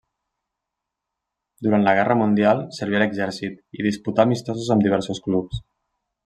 [1.67, 5.63] Durant la Guerra Mundial serví a l'exèrcit i disputà amistosos amb diversos clubs.